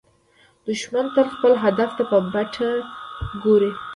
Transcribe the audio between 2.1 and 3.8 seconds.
په پټه ګوري